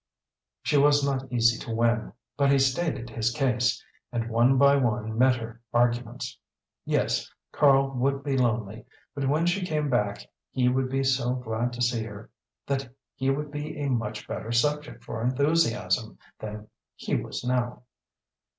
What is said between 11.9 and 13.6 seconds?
her that he would